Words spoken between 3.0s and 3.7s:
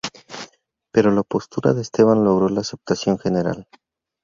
general.